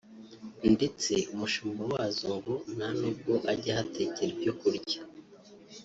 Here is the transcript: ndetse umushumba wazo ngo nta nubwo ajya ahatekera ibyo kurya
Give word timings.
ndetse 0.73 1.11
umushumba 1.33 1.83
wazo 1.93 2.27
ngo 2.37 2.53
nta 2.75 2.89
nubwo 2.99 3.33
ajya 3.51 3.71
ahatekera 3.73 4.29
ibyo 4.33 4.51
kurya 4.59 4.99